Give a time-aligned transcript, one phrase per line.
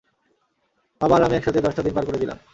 [1.01, 2.37] বাবা আর আমি একসাথে দশটা দিন পার করে দিলাম!